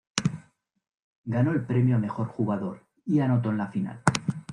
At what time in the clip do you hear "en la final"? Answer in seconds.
3.51-4.01